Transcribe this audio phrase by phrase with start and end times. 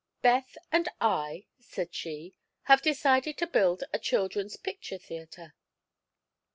[0.23, 5.53] "Beth and I," said she, "have decided to build a Children's Picture Theatre."